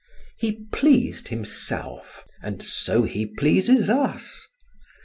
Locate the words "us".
3.87-4.47